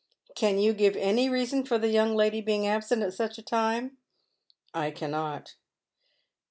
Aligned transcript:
"Can 0.35 0.57
you 0.57 0.73
give 0.73 0.95
any 0.95 1.29
reason 1.29 1.63
for 1.63 1.77
the 1.77 1.89
young 1.89 2.15
lady 2.15 2.41
being 2.41 2.65
absent 2.65 3.03
at 3.03 3.13
such 3.13 3.37
a 3.37 3.43
time?"" 3.43 3.97
I 4.73 4.89
cannot." 4.89 5.53